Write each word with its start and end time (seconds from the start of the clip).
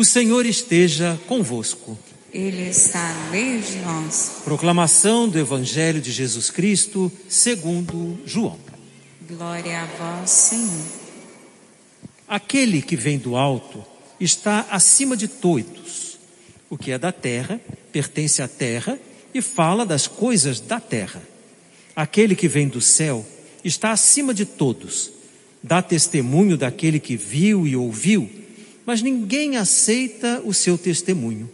O 0.00 0.04
Senhor 0.04 0.46
esteja 0.46 1.20
convosco. 1.26 1.98
Ele 2.32 2.70
está 2.70 3.12
no 3.12 3.30
meio 3.32 3.60
de 3.60 3.76
nós. 3.80 4.40
Proclamação 4.44 5.28
do 5.28 5.38
Evangelho 5.38 6.00
de 6.00 6.10
Jesus 6.10 6.48
Cristo, 6.48 7.12
segundo 7.28 8.18
João. 8.24 8.58
Glória 9.28 9.82
a 9.82 9.84
vós, 9.84 10.30
Senhor. 10.30 10.86
Aquele 12.26 12.80
que 12.80 12.96
vem 12.96 13.18
do 13.18 13.36
alto 13.36 13.84
está 14.18 14.66
acima 14.70 15.14
de 15.14 15.28
todos. 15.28 16.18
O 16.70 16.78
que 16.78 16.92
é 16.92 16.98
da 16.98 17.12
terra 17.12 17.60
pertence 17.92 18.40
à 18.40 18.48
terra 18.48 18.98
e 19.34 19.42
fala 19.42 19.84
das 19.84 20.06
coisas 20.06 20.60
da 20.60 20.80
terra. 20.80 21.20
Aquele 21.94 22.34
que 22.34 22.48
vem 22.48 22.68
do 22.68 22.80
céu 22.80 23.22
está 23.62 23.90
acima 23.90 24.32
de 24.32 24.46
todos. 24.46 25.12
Dá 25.62 25.82
testemunho 25.82 26.56
daquele 26.56 26.98
que 26.98 27.18
viu 27.18 27.66
e 27.66 27.76
ouviu, 27.76 28.30
mas 28.84 29.02
ninguém 29.02 29.56
aceita 29.56 30.42
o 30.44 30.52
seu 30.52 30.76
testemunho. 30.76 31.50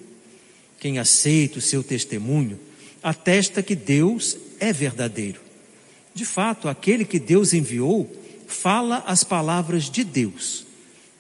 Quem 0.78 0.98
aceita 0.98 1.59
o 1.59 1.62
seu 1.62 1.82
testemunho 1.82 2.59
atesta 3.02 3.62
que 3.62 3.74
Deus 3.74 4.37
é 4.59 4.73
verdadeiro. 4.73 5.41
De 6.15 6.24
fato, 6.24 6.68
aquele 6.68 7.04
que 7.04 7.18
Deus 7.18 7.52
enviou 7.52 8.10
fala 8.46 9.04
as 9.06 9.23
palavras 9.23 9.91
de 9.91 10.02
Deus, 10.04 10.66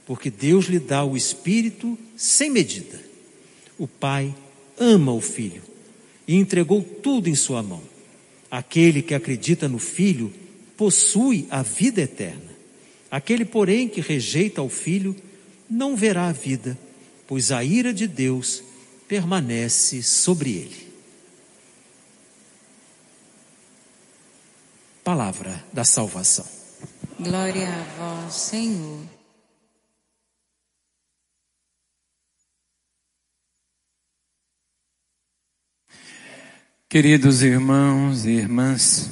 porque 0.06 0.30
Deus 0.30 0.66
lhe 0.66 0.78
dá 0.78 1.04
o 1.04 1.16
Espírito 1.16 1.98
sem 2.16 2.50
medida. 2.50 3.00
O 3.78 3.86
Pai 3.86 4.34
ama 4.78 5.12
o 5.12 5.20
Filho 5.20 5.62
e 6.26 6.34
entregou 6.34 6.82
tudo 6.82 7.28
em 7.28 7.34
sua 7.34 7.62
mão. 7.62 7.82
Aquele 8.50 9.02
que 9.02 9.14
acredita 9.14 9.68
no 9.68 9.78
Filho 9.78 10.32
possui 10.76 11.46
a 11.50 11.62
vida 11.62 12.02
eterna. 12.02 12.56
Aquele, 13.10 13.44
porém, 13.44 13.88
que 13.88 14.00
rejeita 14.00 14.62
o 14.62 14.68
Filho 14.68 15.14
não 15.68 15.96
verá 15.96 16.28
a 16.28 16.32
vida, 16.32 16.78
pois 17.26 17.50
a 17.52 17.62
ira 17.64 17.92
de 17.92 18.06
Deus 18.06 18.62
permanece 19.08 20.02
sobre 20.02 20.50
ele. 20.50 20.86
Palavra 25.04 25.64
da 25.72 25.84
salvação. 25.84 26.46
Glória 27.18 27.68
a 27.68 27.82
vós, 28.24 28.34
Senhor. 28.34 29.16
Queridos 36.88 37.42
irmãos 37.42 38.24
e 38.24 38.30
irmãs, 38.30 39.10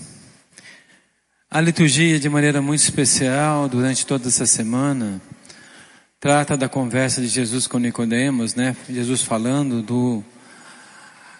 a 1.50 1.60
liturgia, 1.60 2.18
de 2.18 2.28
maneira 2.28 2.62
muito 2.62 2.80
especial, 2.80 3.68
durante 3.68 4.06
toda 4.06 4.28
essa 4.28 4.46
semana, 4.46 5.20
trata 6.24 6.56
da 6.56 6.70
conversa 6.70 7.20
de 7.20 7.28
Jesus 7.28 7.66
com 7.66 7.76
Nicodemos, 7.76 8.54
né? 8.54 8.74
Jesus 8.88 9.20
falando 9.20 9.82
do 9.82 10.24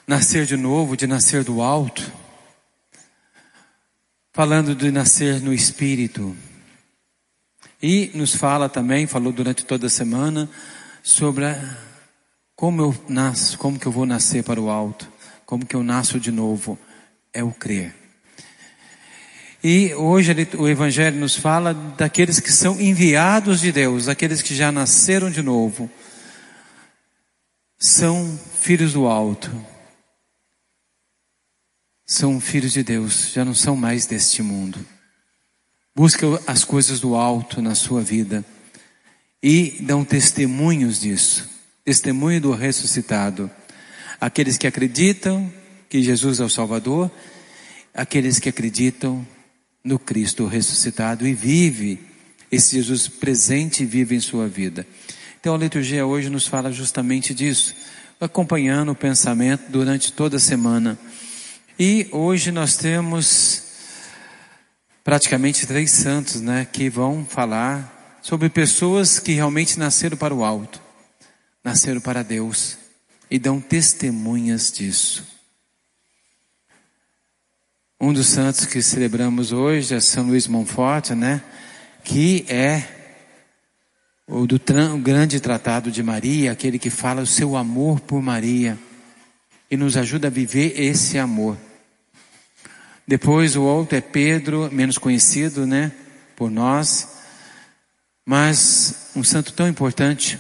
nascer 0.07 0.45
de 0.45 0.59
novo, 0.59 0.95
de 0.95 1.07
nascer 1.07 1.43
do 1.43 1.63
alto, 1.63 2.13
falando 4.31 4.75
de 4.75 4.91
nascer 4.91 5.41
no 5.41 5.55
espírito. 5.55 6.37
E 7.83 8.11
nos 8.13 8.35
fala 8.35 8.69
também, 8.69 9.07
falou 9.07 9.33
durante 9.33 9.65
toda 9.65 9.87
a 9.87 9.91
semana, 9.91 10.51
sobre 11.03 11.47
como 12.55 12.83
eu 12.83 12.95
nasço, 13.09 13.57
como 13.57 13.79
que 13.79 13.87
eu 13.87 13.93
vou 13.93 14.05
nascer 14.05 14.45
para 14.45 14.61
o 14.61 14.69
alto, 14.69 15.11
como 15.47 15.65
que 15.65 15.75
eu 15.75 15.83
nasço 15.83 16.21
de 16.21 16.31
novo, 16.31 16.79
é 17.33 17.43
o 17.43 17.53
crer. 17.53 18.04
E 19.65 19.95
hoje 19.95 20.31
o 20.59 20.69
Evangelho 20.69 21.19
nos 21.19 21.35
fala 21.37 21.73
daqueles 21.73 22.39
que 22.39 22.53
são 22.53 22.79
enviados 22.79 23.61
de 23.61 23.73
Deus, 23.73 24.05
daqueles 24.05 24.43
que 24.43 24.55
já 24.55 24.71
nasceram 24.71 25.31
de 25.31 25.41
novo. 25.41 25.91
São 27.79 28.39
filhos 28.61 28.93
do 28.93 29.07
alto. 29.07 29.51
São 32.07 32.39
filhos 32.39 32.75
de 32.75 32.83
Deus, 32.83 33.33
já 33.33 33.43
não 33.43 33.55
são 33.55 33.75
mais 33.75 34.05
deste 34.05 34.43
mundo. 34.43 34.85
Busca 35.97 36.27
as 36.47 36.63
coisas 36.63 37.01
do 37.01 37.15
alto 37.15 37.63
na 37.63 37.75
sua 37.75 38.03
vida 38.03 38.45
e 39.43 39.79
dão 39.81 40.05
testemunhos 40.05 41.01
disso 41.01 41.55
testemunho 41.85 42.41
do 42.41 42.53
ressuscitado. 42.53 43.51
Aqueles 44.19 44.57
que 44.57 44.67
acreditam 44.67 45.53
que 45.89 46.03
Jesus 46.03 46.41
é 46.41 46.45
o 46.45 46.49
Salvador, 46.49 47.11
aqueles 47.93 48.39
que 48.39 48.49
acreditam 48.49 49.27
no 49.85 49.99
Cristo 49.99 50.47
ressuscitado 50.47 51.29
e 51.29 51.35
vive 51.35 52.01
esse 52.51 52.77
Jesus 52.77 53.07
presente 53.07 53.83
e 53.83 53.87
vive 53.87 54.17
em 54.17 54.21
sua 54.21 54.49
vida. 54.49 54.87
Então 55.39 55.55
a 55.55 55.59
liturgia 55.59 56.07
hoje 56.07 56.31
nos 56.31 56.47
fala 56.47 56.73
justamente 56.73 57.35
disso, 57.35 57.75
acompanhando 58.19 58.93
o 58.93 58.97
pensamento 58.97 59.71
durante 59.71 60.11
toda 60.11 60.39
a 60.39 60.41
semana. 60.41 60.99
E 61.79 62.09
hoje 62.13 62.51
nós 62.51 62.77
temos 62.77 63.65
praticamente 65.03 65.67
três 65.67 65.91
santos, 65.91 66.41
né, 66.41 66.65
que 66.65 66.89
vão 66.89 67.27
falar 67.27 68.19
sobre 68.23 68.49
pessoas 68.49 69.19
que 69.19 69.33
realmente 69.33 69.79
nasceram 69.79 70.17
para 70.17 70.35
o 70.35 70.43
alto, 70.43 70.81
nasceram 71.63 72.01
para 72.01 72.23
Deus 72.23 72.79
e 73.31 73.39
dão 73.39 73.61
testemunhas 73.61 74.73
disso. 74.73 75.34
Um 78.05 78.13
dos 78.13 78.27
santos 78.27 78.67
que 78.67 78.83
celebramos 78.83 79.51
hoje 79.51 79.95
é 79.95 79.99
São 79.99 80.27
Luís 80.27 80.47
Monfort, 80.47 81.13
né? 81.13 81.41
Que 82.05 82.45
é 82.51 82.85
o 84.29 84.47
do 84.47 84.57
o 84.57 84.99
grande 84.99 85.41
tratado 85.41 85.91
de 85.91 86.03
Maria, 86.03 86.53
aquele 86.53 86.79
que 86.79 86.91
fala 86.91 87.23
o 87.23 87.27
seu 87.27 87.57
amor 87.57 88.01
por 88.01 88.21
Maria 88.21 88.79
e 89.71 89.77
nos 89.79 89.97
ajuda 89.97 90.29
a 90.29 90.31
viver 90.31 90.79
esse 90.79 91.19
amor. 91.19 91.57
Depois 93.09 93.57
o 93.57 93.63
outro 93.63 93.97
é 93.97 94.03
Pedro, 94.03 94.69
menos 94.71 94.99
conhecido, 94.99 95.65
né? 95.65 95.91
Por 96.37 96.51
nós, 96.51 97.09
mas 98.23 99.13
um 99.17 99.25
santo 99.25 99.51
tão 99.55 99.67
importante, 99.67 100.39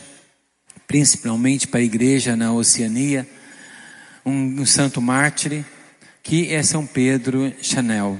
principalmente 0.86 1.66
para 1.66 1.80
a 1.80 1.82
igreja 1.82 2.36
na 2.36 2.52
Oceania, 2.52 3.26
um, 4.22 4.60
um 4.60 4.66
santo 4.66 5.00
mártir 5.00 5.64
que 6.24 6.54
é 6.54 6.62
São 6.62 6.86
Pedro 6.86 7.52
Chanel. 7.60 8.18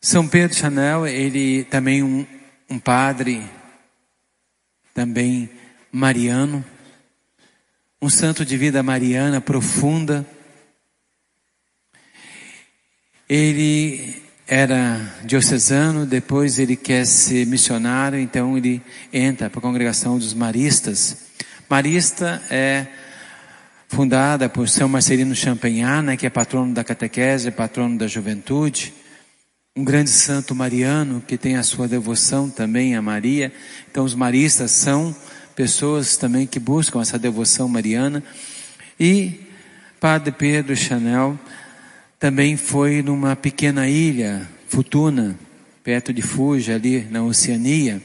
São 0.00 0.26
Pedro 0.28 0.56
Chanel, 0.56 1.04
ele 1.04 1.64
também 1.64 2.00
um, 2.00 2.24
um 2.70 2.78
padre, 2.78 3.44
também 4.94 5.50
mariano, 5.90 6.64
um 8.00 8.08
santo 8.08 8.44
de 8.44 8.56
vida 8.56 8.84
mariana 8.84 9.40
profunda. 9.40 10.24
Ele 13.28 14.22
era 14.46 15.00
diocesano, 15.24 16.06
depois 16.06 16.60
ele 16.60 16.76
quer 16.76 17.04
ser 17.04 17.46
missionário, 17.48 18.18
então 18.18 18.56
ele 18.56 18.80
entra 19.12 19.50
para 19.50 19.58
a 19.58 19.62
congregação 19.62 20.18
dos 20.18 20.34
maristas. 20.34 21.32
Marista 21.68 22.40
é 22.48 22.86
fundada 23.92 24.48
por 24.48 24.70
São 24.70 24.88
Marcelino 24.88 25.34
Champagnat, 25.34 26.02
né, 26.02 26.16
que 26.16 26.26
é 26.26 26.30
patrono 26.30 26.72
da 26.72 26.82
catequese, 26.82 27.50
patrono 27.50 27.98
da 27.98 28.06
juventude, 28.06 28.94
um 29.76 29.84
grande 29.84 30.08
santo 30.08 30.54
mariano 30.54 31.22
que 31.28 31.36
tem 31.36 31.56
a 31.56 31.62
sua 31.62 31.86
devoção 31.86 32.48
também 32.48 32.96
a 32.96 33.02
Maria. 33.02 33.52
Então 33.90 34.02
os 34.02 34.14
maristas 34.14 34.70
são 34.70 35.14
pessoas 35.54 36.16
também 36.16 36.46
que 36.46 36.58
buscam 36.58 37.02
essa 37.02 37.18
devoção 37.18 37.68
mariana. 37.68 38.24
E 38.98 39.40
Padre 40.00 40.32
Pedro 40.32 40.74
Chanel 40.74 41.38
também 42.18 42.56
foi 42.56 43.02
numa 43.02 43.36
pequena 43.36 43.86
ilha, 43.86 44.48
Futuna, 44.68 45.38
perto 45.84 46.14
de 46.14 46.22
Fuja, 46.22 46.76
ali 46.76 47.06
na 47.10 47.22
Oceania. 47.22 48.00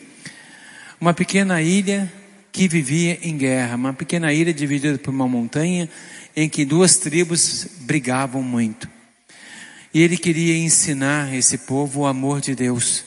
Uma 1.00 1.14
pequena 1.14 1.62
ilha 1.62 2.12
que 2.58 2.68
vivia 2.68 3.20
em 3.22 3.38
guerra, 3.38 3.76
uma 3.76 3.94
pequena 3.94 4.34
ilha 4.34 4.52
dividida 4.52 4.98
por 4.98 5.12
uma 5.12 5.28
montanha 5.28 5.88
em 6.36 6.50
que 6.50 6.66
duas 6.66 6.98
tribos 6.98 7.68
brigavam 7.82 8.42
muito. 8.42 8.90
E 9.94 10.02
ele 10.02 10.18
queria 10.18 10.58
ensinar 10.58 11.36
esse 11.36 11.60
povo 11.60 12.02
o 12.02 12.06
amor 12.08 12.42
de 12.42 12.56
Deus. 12.56 13.06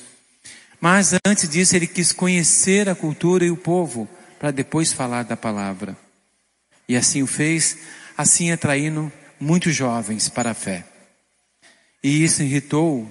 Mas 0.81 1.15
antes 1.27 1.49
disso, 1.49 1.75
ele 1.75 1.89
quis 1.89 2.13
conhecer 2.13 2.89
a 2.89 2.95
cultura 2.95 3.45
e 3.45 3.51
o 3.51 3.57
povo, 3.57 4.09
para 4.39 4.53
depois 4.53 4.93
falar 4.93 5.25
da 5.25 5.37
palavra. 5.37 5.97
E 6.89 6.97
assim 6.97 7.21
o 7.21 7.27
fez, 7.27 7.77
assim 8.17 8.53
atraindo 8.53 9.13
muitos 9.41 9.75
jovens 9.75 10.29
para 10.29 10.53
a 10.53 10.55
fé. 10.55 10.87
E 12.05 12.23
isso 12.23 12.41
irritou 12.45 13.11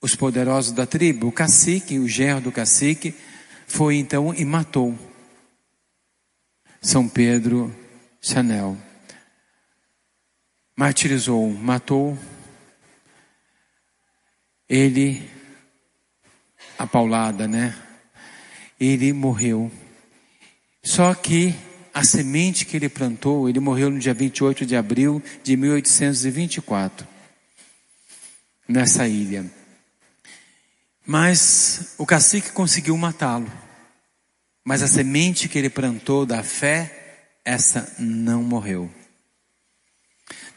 os 0.00 0.14
poderosos 0.14 0.70
da 0.70 0.86
tribo, 0.86 1.26
o 1.26 1.32
cacique, 1.32 1.98
o 1.98 2.06
genro 2.06 2.42
do 2.42 2.52
cacique, 2.52 3.16
foi 3.66 3.96
então 3.96 4.34
e 4.34 4.44
matou 4.44 4.98
São 6.80 7.08
Pedro 7.08 7.74
Chanel. 8.20 8.76
Martirizou, 10.76 11.50
matou 11.50 12.18
ele 14.68 15.22
a 16.78 16.86
paulada, 16.86 17.46
né? 17.46 17.74
Ele 18.80 19.12
morreu. 19.12 19.70
Só 20.82 21.14
que 21.14 21.54
a 21.92 22.02
semente 22.02 22.66
que 22.66 22.76
ele 22.76 22.88
plantou, 22.88 23.48
ele 23.48 23.60
morreu 23.60 23.88
no 23.88 23.98
dia 23.98 24.12
28 24.12 24.66
de 24.66 24.74
abril 24.74 25.22
de 25.42 25.56
1824, 25.56 27.06
nessa 28.68 29.06
ilha. 29.06 29.48
Mas 31.06 31.94
o 31.98 32.06
cacique 32.06 32.50
conseguiu 32.52 32.96
matá-lo. 32.96 33.50
Mas 34.64 34.82
a 34.82 34.88
semente 34.88 35.48
que 35.48 35.58
ele 35.58 35.68
plantou 35.68 36.24
da 36.24 36.42
fé, 36.42 37.28
essa 37.44 37.94
não 37.98 38.42
morreu. 38.42 38.90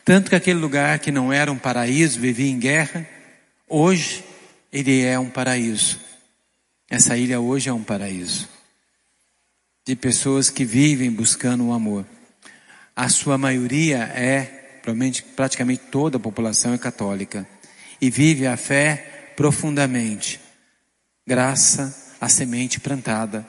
Tanto 0.05 0.29
que 0.29 0.35
aquele 0.35 0.59
lugar 0.59 0.99
que 0.99 1.11
não 1.11 1.33
era 1.33 1.51
um 1.51 1.57
paraíso, 1.57 2.17
vivia 2.17 2.49
em 2.49 2.57
guerra, 2.57 3.05
hoje 3.67 4.23
ele 4.71 5.03
é 5.03 5.19
um 5.19 5.29
paraíso. 5.29 5.99
Essa 6.89 7.17
ilha 7.17 7.41
hoje 7.41 7.67
é 7.67 7.73
um 7.73 7.83
paraíso. 7.83 8.47
De 9.85 9.97
pessoas 9.97 10.49
que 10.49 10.63
vivem 10.63 11.11
buscando 11.11 11.65
o 11.65 11.73
amor. 11.73 12.05
A 12.95 13.09
sua 13.09 13.37
maioria 13.37 14.03
é, 14.15 14.79
provavelmente, 14.81 15.21
praticamente 15.23 15.83
toda 15.91 16.15
a 16.15 16.21
população 16.21 16.73
é 16.73 16.77
católica. 16.77 17.45
E 17.99 18.09
vive 18.09 18.47
a 18.47 18.55
fé 18.55 19.16
profundamente. 19.37 20.41
Graça 21.25 21.95
à 22.19 22.27
semente 22.27 22.79
plantada 22.79 23.47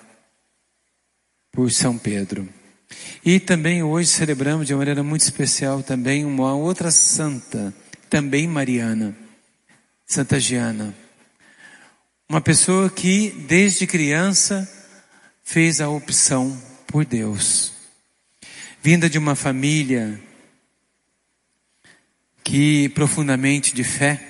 por 1.50 1.72
São 1.72 1.96
Pedro. 1.96 2.46
E 3.24 3.40
também 3.40 3.82
hoje 3.82 4.10
celebramos 4.10 4.66
de 4.66 4.74
uma 4.74 4.80
maneira 4.80 5.02
muito 5.02 5.22
especial 5.22 5.82
também 5.82 6.26
uma 6.26 6.54
outra 6.54 6.90
santa, 6.90 7.74
também 8.10 8.46
mariana, 8.46 9.16
Santa 10.06 10.38
Giana. 10.38 10.94
Uma 12.28 12.42
pessoa 12.42 12.90
que 12.90 13.30
desde 13.48 13.86
criança 13.86 14.68
fez 15.42 15.80
a 15.80 15.88
opção 15.88 16.62
por 16.86 17.06
Deus. 17.06 17.72
Vinda 18.82 19.08
de 19.08 19.16
uma 19.16 19.34
família 19.34 20.20
que 22.44 22.90
profundamente 22.90 23.74
de 23.74 23.84
fé, 23.84 24.27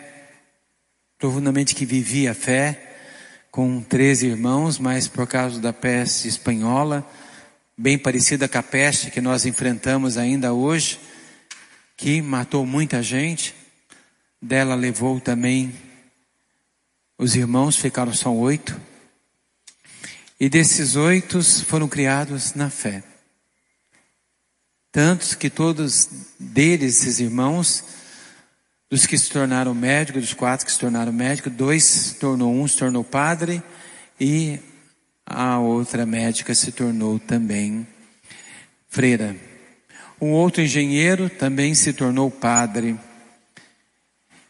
profundamente 1.19 1.75
que 1.75 1.85
vivia 1.85 2.31
a 2.31 2.35
fé, 2.35 2.97
com 3.51 3.81
três 3.81 4.23
irmãos, 4.23 4.79
mas 4.79 5.09
por 5.09 5.27
causa 5.27 5.61
da 5.61 5.73
peste 5.73 6.29
espanhola, 6.29 7.05
bem 7.77 7.99
parecida 7.99 8.49
com 8.49 8.59
a 8.59 8.63
peste 8.63 9.11
que 9.11 9.21
nós 9.21 9.45
enfrentamos 9.45 10.17
ainda 10.17 10.53
hoje, 10.53 11.01
que 11.97 12.23
matou 12.23 12.65
muita 12.65 13.03
gente. 13.03 13.53
Dela 14.41 14.77
levou 14.77 15.21
também 15.21 15.75
os 17.19 17.35
irmãos, 17.35 17.77
ficaram 17.77 18.15
só 18.15 18.33
oito. 18.33 18.81
E 20.39 20.49
desses 20.49 20.95
oito 20.95 21.43
foram 21.65 21.89
criados 21.89 22.55
na 22.55 22.71
fé. 22.71 23.03
Tantos 24.93 25.35
que 25.35 25.51
todos 25.51 26.09
deles, 26.39 27.01
esses 27.01 27.19
irmãos, 27.19 27.83
dos 28.91 29.07
que 29.07 29.19
se 29.19 29.29
tornaram 29.31 29.75
médicos, 29.75 30.23
dos 30.23 30.35
quatro 30.35 30.65
que 30.65 30.73
se 30.73 30.79
tornaram 30.79 31.13
médicos, 31.13 31.53
dois 31.53 31.85
se 31.85 32.15
tornou 32.15 32.55
um, 32.55 32.67
se 32.67 32.77
tornou 32.77 33.05
padre, 33.05 33.63
e 34.19 34.59
a 35.27 35.59
outra 35.59 36.07
médica 36.07 36.55
se 36.55 36.73
tornou 36.73 37.19
também 37.19 37.87
freira. 38.89 39.37
Um 40.21 40.31
outro 40.31 40.63
engenheiro 40.63 41.29
também 41.29 41.75
se 41.75 41.93
tornou 41.93 42.31
padre. 42.31 42.99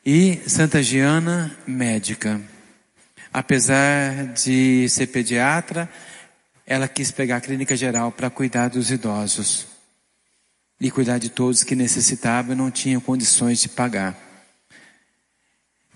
E 0.07 0.41
Santa 0.47 0.83
Giana, 0.83 1.55
médica. 1.67 2.41
Apesar 3.33 4.33
de 4.33 4.89
ser 4.89 5.09
pediatra, 5.09 5.91
ela 6.65 6.89
quis 6.89 7.11
pegar 7.11 7.37
a 7.37 7.41
clínica 7.41 7.77
geral 7.77 8.11
para 8.13 8.31
cuidar 8.31 8.69
dos 8.69 8.91
idosos 8.91 9.67
e 10.81 10.91
cuidar 10.91 11.19
de 11.19 11.29
todos 11.29 11.65
que 11.65 11.75
necessitavam 11.75 12.53
e 12.53 12.57
não 12.57 12.71
tinham 12.71 13.01
condições 13.01 13.61
de 13.61 13.69
pagar. 13.69 14.28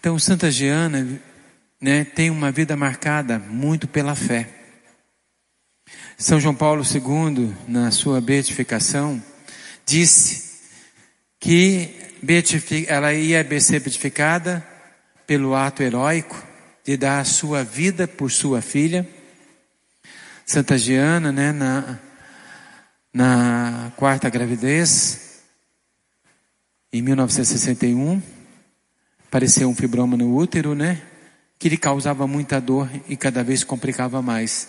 Então, 0.03 0.19
Santa 0.19 0.51
Giana 0.51 1.07
né, 1.81 2.03
tem 2.03 2.29
uma 2.29 2.51
vida 2.51 2.77
marcada 2.77 3.39
muito 3.39 3.87
pela 3.87 4.17
fé. 4.17 4.49
São 6.19 6.41
João 6.41 6.57
Paulo 6.57 6.83
II, 6.83 7.55
na 7.69 7.89
sua 7.93 8.21
beatificação, 8.21 9.23
disse 9.87 10.59
que 11.39 11.95
ela 12.89 13.15
ia 13.15 13.45
ser 13.61 13.79
beatificada 13.79 14.67
pelo 15.25 15.55
ato 15.55 15.85
heróico 15.85 16.45
de 16.85 16.97
dar 16.97 17.21
a 17.21 17.25
sua 17.25 17.63
vida 17.63 18.09
por 18.09 18.29
sua 18.29 18.61
filha. 18.61 19.09
Santa 20.45 20.77
Giana, 20.77 21.31
né, 21.31 21.53
na, 21.53 22.01
na 23.15 23.93
quarta 23.95 24.29
gravidez, 24.29 25.45
em 26.93 27.01
1961, 27.01 28.21
apareceu 29.33 29.67
um 29.67 29.75
fibroma 29.75 30.15
no 30.15 30.37
útero, 30.37 30.75
né, 30.75 31.01
que 31.59 31.67
lhe 31.71 31.79
causava 31.79 32.27
muita 32.27 32.61
dor 32.61 32.91
e 33.09 33.17
cada 33.17 33.43
vez 33.43 33.65
complicava 33.65 34.21
mais. 34.21 34.69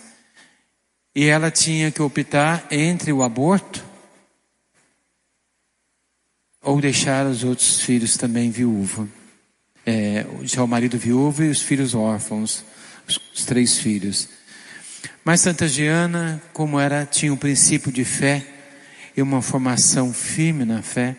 E 1.14 1.26
ela 1.26 1.50
tinha 1.50 1.90
que 1.90 2.00
optar 2.00 2.66
entre 2.70 3.12
o 3.12 3.22
aborto 3.22 3.84
ou 6.62 6.80
deixar 6.80 7.26
os 7.26 7.44
outros 7.44 7.80
filhos 7.80 8.16
também 8.16 8.50
viúva. 8.50 9.06
É, 9.84 10.24
o 10.58 10.66
marido 10.66 10.96
viúvo 10.96 11.44
e 11.44 11.50
os 11.50 11.60
filhos 11.60 11.94
órfãos, 11.94 12.64
os, 13.06 13.20
os 13.34 13.44
três 13.44 13.76
filhos. 13.76 14.30
Mas 15.22 15.42
Santa 15.42 15.68
Giana, 15.68 16.42
como 16.54 16.80
era, 16.80 17.04
tinha 17.04 17.34
um 17.34 17.36
princípio 17.36 17.92
de 17.92 18.02
fé 18.02 18.42
e 19.14 19.20
uma 19.20 19.42
formação 19.42 20.10
firme 20.10 20.64
na 20.64 20.80
fé, 20.80 21.16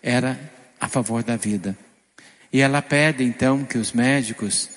era 0.00 0.38
a 0.80 0.86
favor 0.86 1.24
da 1.24 1.36
vida. 1.36 1.76
E 2.54 2.60
ela 2.60 2.80
pede 2.80 3.24
então 3.24 3.64
que 3.64 3.76
os 3.76 3.92
médicos 3.92 4.70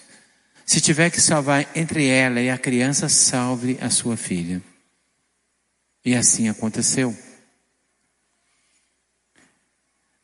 se 0.65 0.81
tiver 0.81 1.11
que 1.11 1.21
salvar 1.21 1.65
entre 1.75 2.07
ela 2.07 2.41
e 2.41 2.49
a 2.49 2.57
criança, 2.57 3.07
salve 3.07 3.77
a 3.79 3.89
sua 3.91 4.17
filha. 4.17 4.61
E 6.03 6.15
assim 6.15 6.49
aconteceu. 6.49 7.15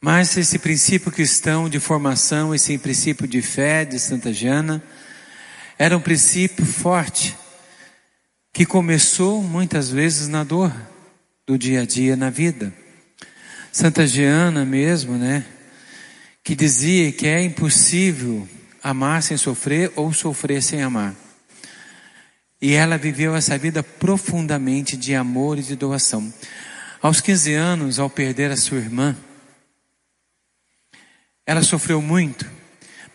Mas 0.01 0.35
esse 0.35 0.57
princípio 0.57 1.11
cristão 1.11 1.69
de 1.69 1.79
formação, 1.79 2.55
esse 2.55 2.75
princípio 2.79 3.27
de 3.27 3.41
fé 3.41 3.85
de 3.85 3.99
Santa 3.99 4.33
Jana, 4.33 4.83
era 5.77 5.95
um 5.95 6.01
princípio 6.01 6.65
forte, 6.65 7.37
que 8.51 8.65
começou 8.65 9.43
muitas 9.43 9.89
vezes 9.89 10.27
na 10.27 10.43
dor 10.43 10.73
do 11.45 11.55
dia 11.55 11.83
a 11.83 11.85
dia 11.85 12.15
na 12.15 12.31
vida. 12.31 12.73
Santa 13.71 14.07
Giana 14.07 14.65
mesmo, 14.65 15.17
né, 15.19 15.45
que 16.43 16.55
dizia 16.55 17.11
que 17.11 17.25
é 17.25 17.41
impossível 17.41 18.47
amar 18.83 19.23
sem 19.23 19.37
sofrer 19.37 19.91
ou 19.95 20.11
sofrer 20.11 20.61
sem 20.61 20.81
amar. 20.81 21.15
E 22.61 22.73
ela 22.73 22.97
viveu 22.97 23.35
essa 23.35 23.57
vida 23.57 23.81
profundamente 23.81 24.97
de 24.97 25.15
amor 25.15 25.57
e 25.57 25.63
de 25.63 25.75
doação. 25.75 26.33
Aos 27.01 27.21
15 27.21 27.53
anos, 27.53 27.99
ao 27.99 28.09
perder 28.09 28.51
a 28.51 28.57
sua 28.57 28.77
irmã, 28.77 29.15
ela 31.45 31.61
sofreu 31.61 32.01
muito, 32.01 32.49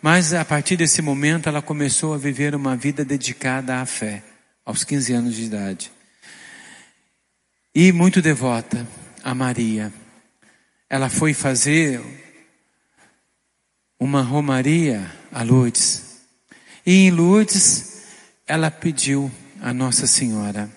mas 0.01 0.33
a 0.33 0.45
partir 0.45 0.77
desse 0.77 1.01
momento 1.01 1.49
ela 1.49 1.61
começou 1.61 2.13
a 2.13 2.17
viver 2.17 2.53
uma 2.53 2.75
vida 2.75 3.03
dedicada 3.03 3.81
à 3.81 3.85
fé, 3.85 4.23
aos 4.63 4.83
15 4.83 5.13
anos 5.13 5.35
de 5.35 5.43
idade. 5.43 5.91
E 7.73 7.91
muito 7.91 8.21
devota 8.21 8.87
a 9.23 9.33
Maria. 9.33 9.91
Ela 10.87 11.09
foi 11.09 11.33
fazer 11.33 12.01
uma 13.99 14.21
romaria 14.21 15.11
a 15.31 15.43
Lourdes. 15.43 16.21
E 16.85 17.07
em 17.07 17.11
Lourdes, 17.11 18.03
ela 18.47 18.71
pediu 18.71 19.31
a 19.61 19.73
Nossa 19.73 20.07
Senhora 20.07 20.69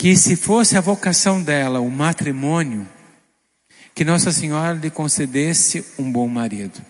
que 0.00 0.16
se 0.16 0.34
fosse 0.34 0.78
a 0.78 0.80
vocação 0.80 1.42
dela 1.42 1.78
o 1.78 1.90
matrimônio, 1.90 2.88
que 3.94 4.02
Nossa 4.02 4.32
Senhora 4.32 4.72
lhe 4.72 4.90
concedesse 4.90 5.84
um 5.98 6.10
bom 6.10 6.26
marido. 6.26 6.82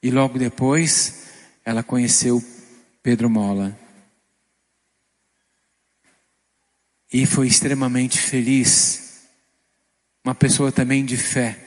E 0.00 0.08
logo 0.08 0.38
depois, 0.38 1.30
ela 1.64 1.82
conheceu 1.82 2.40
Pedro 3.02 3.28
Mola. 3.28 3.76
E 7.12 7.26
foi 7.26 7.48
extremamente 7.48 8.20
feliz. 8.20 9.26
Uma 10.22 10.32
pessoa 10.32 10.70
também 10.70 11.04
de 11.04 11.16
fé. 11.16 11.58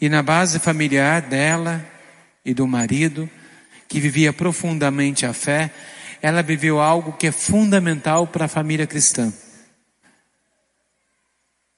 E 0.00 0.08
na 0.08 0.22
base 0.22 0.58
familiar 0.58 1.22
dela 1.22 1.84
e 2.44 2.52
do 2.52 2.66
marido, 2.66 3.28
que 3.88 4.00
vivia 4.00 4.32
profundamente 4.32 5.24
a 5.24 5.32
fé, 5.32 5.70
ela 6.20 6.42
viveu 6.42 6.80
algo 6.80 7.12
que 7.12 7.28
é 7.28 7.32
fundamental 7.32 8.26
para 8.26 8.46
a 8.46 8.48
família 8.48 8.86
cristã. 8.86 9.32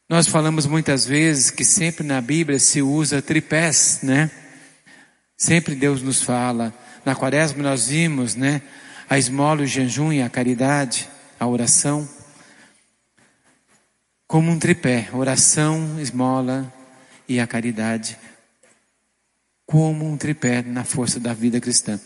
Nós 0.08 0.26
falamos 0.26 0.66
muitas 0.66 1.04
vezes 1.06 1.50
que 1.50 1.64
sempre 1.64 2.06
na 2.06 2.20
Bíblia 2.20 2.58
se 2.58 2.80
usa 2.80 3.20
tripés, 3.20 4.00
né? 4.02 4.30
Sempre 5.36 5.74
Deus 5.74 6.02
nos 6.02 6.22
fala. 6.22 6.72
Na 7.04 7.14
quaresma 7.14 7.62
nós 7.62 7.88
vimos, 7.88 8.34
né? 8.34 8.62
A 9.08 9.18
esmola, 9.18 9.62
o 9.62 9.66
jejum 9.66 10.12
e 10.12 10.22
a 10.22 10.28
caridade. 10.30 11.08
a 11.38 11.46
oração 11.46 12.08
como 14.28 14.52
um 14.52 14.58
tripé: 14.58 15.08
oração, 15.12 15.98
esmola 15.98 16.72
e 17.28 17.38
a 17.38 17.46
caridade, 17.46 18.18
como 19.66 20.10
um 20.10 20.16
tripé 20.16 20.62
na 20.62 20.82
força 20.82 21.20
da 21.20 21.34
vida 21.34 21.60
cristã. 21.60 22.00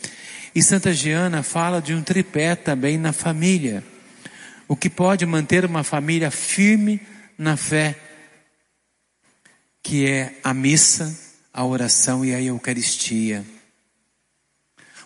E 0.54 0.62
Santa 0.62 0.92
Giana 0.92 1.42
fala 1.42 1.80
de 1.80 1.94
um 1.94 2.02
tripé 2.02 2.56
também 2.56 2.98
na 2.98 3.12
família, 3.12 3.84
o 4.66 4.76
que 4.76 4.90
pode 4.90 5.24
manter 5.24 5.64
uma 5.64 5.84
família 5.84 6.30
firme 6.30 7.00
na 7.38 7.56
fé, 7.56 7.96
que 9.82 10.06
é 10.06 10.34
a 10.42 10.52
missa, 10.52 11.16
a 11.52 11.64
oração 11.64 12.24
e 12.24 12.34
a 12.34 12.40
Eucaristia. 12.40 13.44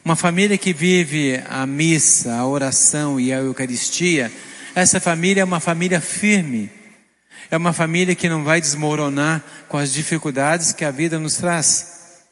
Uma 0.04 0.14
família 0.14 0.56
que 0.56 0.72
vive 0.72 1.42
a 1.48 1.66
missa, 1.66 2.34
a 2.34 2.46
oração 2.46 3.18
e 3.18 3.32
a 3.32 3.38
Eucaristia, 3.38 4.30
essa 4.74 5.00
família 5.00 5.40
é 5.40 5.44
uma 5.44 5.58
família 5.58 6.00
firme. 6.00 6.70
É 7.50 7.56
uma 7.56 7.72
família 7.72 8.14
que 8.14 8.28
não 8.28 8.42
vai 8.42 8.60
desmoronar 8.60 9.44
com 9.68 9.76
as 9.76 9.92
dificuldades 9.92 10.72
que 10.72 10.84
a 10.84 10.90
vida 10.90 11.18
nos 11.18 11.36
traz. 11.36 12.22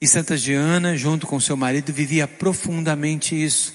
E 0.00 0.06
Santa 0.06 0.36
Giana, 0.36 0.96
junto 0.96 1.26
com 1.26 1.40
seu 1.40 1.56
marido, 1.56 1.92
vivia 1.92 2.26
profundamente 2.28 3.40
isso. 3.40 3.74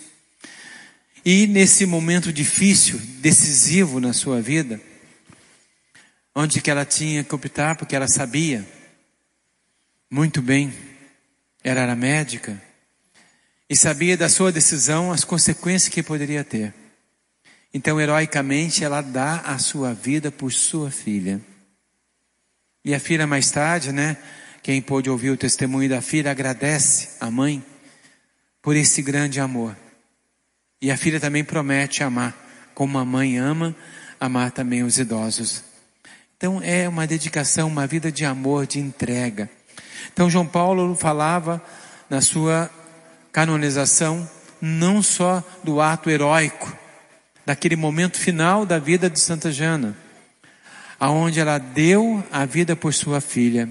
E 1.25 1.47
nesse 1.47 1.85
momento 1.85 2.33
difícil, 2.33 2.99
decisivo 3.19 3.99
na 3.99 4.13
sua 4.13 4.41
vida, 4.41 4.81
onde 6.35 6.61
que 6.61 6.69
ela 6.69 6.85
tinha 6.85 7.23
que 7.23 7.35
optar, 7.35 7.75
porque 7.75 7.95
ela 7.95 8.07
sabia 8.07 8.67
muito 10.09 10.41
bem, 10.41 10.73
ela 11.63 11.81
era 11.81 11.95
médica, 11.95 12.61
e 13.69 13.75
sabia 13.75 14.17
da 14.17 14.27
sua 14.27 14.51
decisão 14.51 15.11
as 15.11 15.23
consequências 15.23 15.93
que 15.93 16.03
poderia 16.03 16.43
ter. 16.43 16.73
Então, 17.73 17.99
heroicamente, 17.99 18.83
ela 18.83 19.01
dá 19.01 19.41
a 19.41 19.57
sua 19.57 19.93
vida 19.93 20.31
por 20.31 20.51
sua 20.51 20.91
filha. 20.91 21.39
E 22.83 22.93
a 22.93 22.99
filha, 22.99 23.25
mais 23.25 23.49
tarde, 23.51 23.91
né? 23.91 24.17
Quem 24.63 24.81
pôde 24.81 25.09
ouvir 25.09 25.29
o 25.29 25.37
testemunho 25.37 25.89
da 25.89 26.01
filha 26.01 26.31
agradece 26.31 27.17
a 27.19 27.31
mãe 27.31 27.63
por 28.61 28.75
esse 28.75 29.01
grande 29.01 29.39
amor. 29.39 29.75
E 30.81 30.91
a 30.91 30.97
filha 30.97 31.19
também 31.19 31.43
promete 31.43 32.03
amar, 32.03 32.35
como 32.73 32.97
a 32.97 33.05
mãe 33.05 33.37
ama, 33.37 33.75
amar 34.19 34.51
também 34.51 34.83
os 34.83 34.99
idosos. 34.99 35.63
Então 36.37 36.61
é 36.61 36.89
uma 36.89 37.07
dedicação, 37.07 37.67
uma 37.67 37.87
vida 37.87 38.11
de 38.11 38.25
amor, 38.25 38.67
de 38.67 38.79
entrega. 38.79 39.49
Então 40.11 40.29
João 40.29 40.45
Paulo 40.45 40.95
falava 40.95 41.63
na 42.09 42.21
sua 42.21 42.69
canonização 43.31 44.29
não 44.59 45.01
só 45.01 45.43
do 45.63 45.79
ato 45.79 46.09
heróico, 46.09 46.75
daquele 47.45 47.75
momento 47.75 48.17
final 48.17 48.65
da 48.65 48.79
vida 48.79 49.09
de 49.09 49.19
Santa 49.19 49.51
Jana, 49.51 49.97
aonde 50.99 51.39
ela 51.39 51.57
deu 51.57 52.23
a 52.31 52.45
vida 52.45 52.75
por 52.75 52.93
sua 52.93 53.19
filha, 53.19 53.69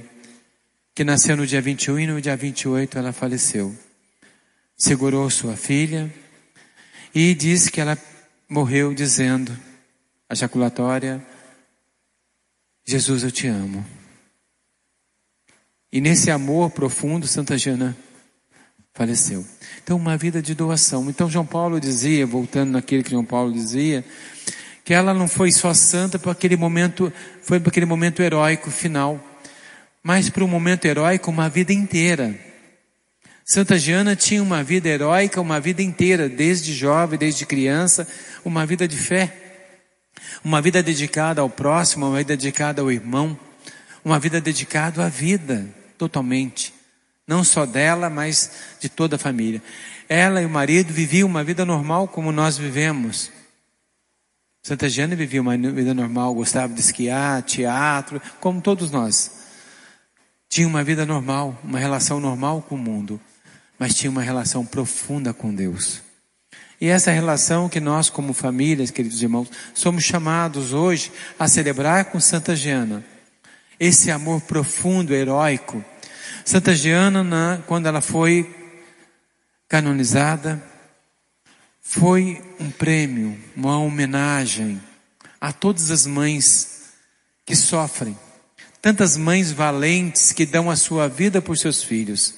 que 0.94 1.04
nasceu 1.04 1.36
no 1.36 1.46
dia 1.46 1.60
21 1.60 2.00
e 2.00 2.06
no 2.06 2.20
dia 2.20 2.36
28 2.36 2.98
ela 2.98 3.12
faleceu. 3.12 3.76
Segurou 4.76 5.30
sua 5.30 5.56
filha 5.56 6.12
e 7.14 7.34
disse 7.34 7.70
que 7.70 7.80
ela 7.80 7.96
morreu 8.48 8.92
dizendo, 8.92 9.56
a 10.28 10.34
jaculatória, 10.34 11.24
Jesus, 12.84 13.22
eu 13.22 13.30
te 13.30 13.46
amo. 13.46 13.84
E 15.92 16.00
nesse 16.00 16.30
amor 16.30 16.70
profundo, 16.70 17.26
Santa 17.26 17.58
Jana 17.58 17.96
faleceu. 18.94 19.46
Então, 19.82 19.96
uma 19.96 20.16
vida 20.16 20.42
de 20.42 20.54
doação. 20.54 21.08
Então, 21.08 21.30
João 21.30 21.46
Paulo 21.46 21.80
dizia, 21.80 22.26
voltando 22.26 22.72
naquilo 22.72 23.02
que 23.02 23.10
João 23.10 23.24
Paulo 23.24 23.52
dizia, 23.52 24.04
que 24.84 24.92
ela 24.92 25.14
não 25.14 25.28
foi 25.28 25.52
só 25.52 25.72
santa 25.72 26.18
para 26.18 26.32
aquele 26.32 26.56
momento, 26.56 27.12
foi 27.42 27.60
para 27.60 27.70
aquele 27.70 27.86
momento 27.86 28.22
heróico 28.22 28.70
final, 28.70 29.20
mas 30.02 30.28
para 30.28 30.44
um 30.44 30.48
momento 30.48 30.84
heróico 30.84 31.30
uma 31.30 31.48
vida 31.48 31.72
inteira. 31.72 32.34
Santa 33.44 33.78
Giana 33.78 34.14
tinha 34.14 34.42
uma 34.42 34.62
vida 34.62 34.88
heróica, 34.88 35.40
uma 35.40 35.60
vida 35.60 35.82
inteira, 35.82 36.28
desde 36.28 36.72
jovem, 36.72 37.18
desde 37.18 37.46
criança, 37.46 38.06
uma 38.44 38.64
vida 38.64 38.86
de 38.86 38.96
fé, 38.96 39.32
uma 40.44 40.60
vida 40.60 40.82
dedicada 40.82 41.40
ao 41.40 41.50
próximo, 41.50 42.06
uma 42.06 42.18
vida 42.18 42.36
dedicada 42.36 42.82
ao 42.82 42.90
irmão, 42.92 43.38
uma 44.04 44.18
vida 44.18 44.40
dedicada 44.40 45.04
à 45.04 45.08
vida, 45.08 45.66
totalmente 45.98 46.79
não 47.30 47.44
só 47.44 47.64
dela, 47.64 48.10
mas 48.10 48.50
de 48.80 48.88
toda 48.88 49.14
a 49.14 49.18
família. 49.18 49.62
Ela 50.08 50.42
e 50.42 50.46
o 50.46 50.50
marido 50.50 50.92
viviam 50.92 51.28
uma 51.28 51.44
vida 51.44 51.64
normal 51.64 52.08
como 52.08 52.32
nós 52.32 52.58
vivemos. 52.58 53.30
Santa 54.64 54.88
Jana 54.88 55.14
vivia 55.14 55.40
uma 55.40 55.56
vida 55.56 55.94
normal, 55.94 56.34
gostava 56.34 56.74
de 56.74 56.80
esquiar, 56.80 57.40
teatro, 57.44 58.20
como 58.40 58.60
todos 58.60 58.90
nós. 58.90 59.44
Tinha 60.48 60.66
uma 60.66 60.82
vida 60.82 61.06
normal, 61.06 61.56
uma 61.62 61.78
relação 61.78 62.18
normal 62.18 62.62
com 62.62 62.74
o 62.74 62.78
mundo, 62.78 63.20
mas 63.78 63.94
tinha 63.94 64.10
uma 64.10 64.22
relação 64.22 64.66
profunda 64.66 65.32
com 65.32 65.54
Deus. 65.54 66.02
E 66.80 66.88
essa 66.88 67.12
relação 67.12 67.68
que 67.68 67.78
nós, 67.78 68.10
como 68.10 68.32
famílias, 68.32 68.90
queridos 68.90 69.22
irmãos, 69.22 69.48
somos 69.72 70.02
chamados 70.02 70.72
hoje 70.72 71.12
a 71.38 71.46
celebrar 71.46 72.06
com 72.06 72.18
Santa 72.18 72.56
Jana. 72.56 73.04
Esse 73.78 74.10
amor 74.10 74.40
profundo, 74.40 75.14
heróico, 75.14 75.84
Santa 76.44 76.74
Giana, 76.74 77.62
quando 77.66 77.86
ela 77.86 78.00
foi 78.00 78.54
canonizada, 79.68 80.62
foi 81.80 82.42
um 82.58 82.70
prêmio, 82.70 83.38
uma 83.56 83.78
homenagem 83.78 84.80
a 85.40 85.52
todas 85.52 85.90
as 85.90 86.06
mães 86.06 86.92
que 87.44 87.54
sofrem, 87.56 88.18
tantas 88.80 89.16
mães 89.16 89.52
valentes 89.52 90.32
que 90.32 90.46
dão 90.46 90.70
a 90.70 90.76
sua 90.76 91.08
vida 91.08 91.40
por 91.42 91.56
seus 91.56 91.82
filhos. 91.82 92.34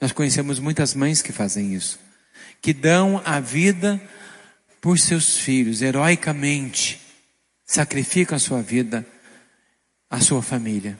Nós 0.00 0.12
conhecemos 0.12 0.58
muitas 0.58 0.94
mães 0.94 1.22
que 1.22 1.32
fazem 1.32 1.74
isso, 1.74 1.98
que 2.60 2.72
dão 2.72 3.22
a 3.24 3.40
vida 3.40 4.00
por 4.80 4.98
seus 4.98 5.36
filhos, 5.36 5.82
heroicamente, 5.82 7.00
sacrificam 7.64 8.36
a 8.36 8.40
sua 8.40 8.62
vida, 8.62 9.04
a 10.08 10.20
sua 10.20 10.42
família. 10.42 10.98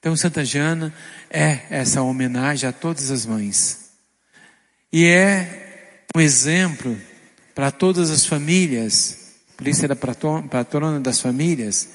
Então, 0.00 0.16
Santa 0.16 0.42
Jana 0.42 0.94
é 1.28 1.60
essa 1.68 2.00
homenagem 2.00 2.66
a 2.66 2.72
todas 2.72 3.10
as 3.10 3.26
mães. 3.26 3.90
E 4.90 5.04
é 5.04 6.02
um 6.16 6.20
exemplo 6.20 6.98
para 7.54 7.70
todas 7.70 8.10
as 8.10 8.24
famílias, 8.24 9.34
por 9.58 9.68
isso 9.68 9.84
era 9.84 9.94
patrona 9.94 10.98
das 10.98 11.20
famílias, 11.20 11.90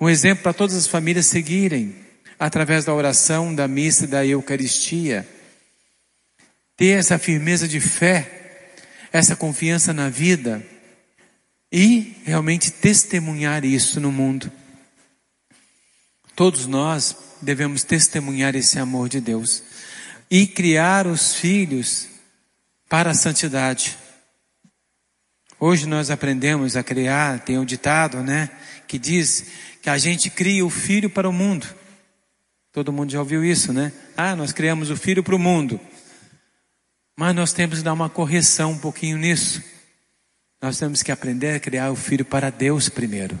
um 0.00 0.10
exemplo 0.10 0.42
para 0.42 0.52
todas 0.52 0.74
as 0.74 0.88
famílias 0.88 1.26
seguirem, 1.26 1.94
através 2.40 2.84
da 2.84 2.92
oração, 2.92 3.54
da 3.54 3.68
missa 3.68 4.02
e 4.02 4.08
da 4.08 4.26
Eucaristia. 4.26 5.24
Ter 6.76 6.98
essa 6.98 7.20
firmeza 7.20 7.68
de 7.68 7.78
fé, 7.78 8.72
essa 9.12 9.36
confiança 9.36 9.92
na 9.92 10.08
vida 10.08 10.60
e 11.70 12.16
realmente 12.24 12.72
testemunhar 12.72 13.64
isso 13.64 14.00
no 14.00 14.10
mundo. 14.10 14.50
Todos 16.34 16.66
nós 16.66 17.16
devemos 17.42 17.84
testemunhar 17.84 18.54
esse 18.54 18.78
amor 18.78 19.08
de 19.08 19.20
Deus 19.20 19.62
e 20.30 20.46
criar 20.46 21.06
os 21.06 21.34
filhos 21.34 22.08
para 22.88 23.10
a 23.10 23.14
santidade. 23.14 23.98
Hoje 25.60 25.86
nós 25.86 26.10
aprendemos 26.10 26.76
a 26.76 26.82
criar, 26.82 27.40
tem 27.40 27.58
um 27.58 27.64
ditado, 27.64 28.22
né, 28.22 28.50
que 28.88 28.98
diz 28.98 29.46
que 29.82 29.90
a 29.90 29.98
gente 29.98 30.30
cria 30.30 30.64
o 30.64 30.70
filho 30.70 31.10
para 31.10 31.28
o 31.28 31.32
mundo. 31.32 31.66
Todo 32.72 32.92
mundo 32.92 33.12
já 33.12 33.18
ouviu 33.18 33.44
isso, 33.44 33.72
né? 33.72 33.92
Ah, 34.16 34.34
nós 34.34 34.52
criamos 34.52 34.90
o 34.90 34.96
filho 34.96 35.22
para 35.22 35.36
o 35.36 35.38
mundo. 35.38 35.78
Mas 37.16 37.34
nós 37.34 37.52
temos 37.52 37.78
que 37.78 37.84
dar 37.84 37.92
uma 37.92 38.08
correção 38.08 38.72
um 38.72 38.78
pouquinho 38.78 39.18
nisso. 39.18 39.62
Nós 40.60 40.78
temos 40.78 41.02
que 41.02 41.12
aprender 41.12 41.54
a 41.54 41.60
criar 41.60 41.90
o 41.90 41.96
filho 41.96 42.24
para 42.24 42.48
Deus 42.48 42.88
primeiro, 42.88 43.38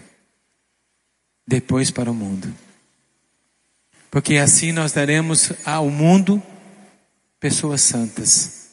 depois 1.46 1.90
para 1.90 2.10
o 2.10 2.14
mundo. 2.14 2.52
Porque 4.12 4.36
assim 4.36 4.72
nós 4.72 4.92
daremos 4.92 5.52
ao 5.64 5.88
mundo 5.88 6.40
pessoas 7.40 7.80
santas, 7.80 8.72